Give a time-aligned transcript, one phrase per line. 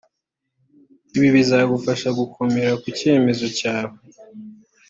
[1.15, 3.97] ibi bizagufasha gukomera ku cyemezo cyawe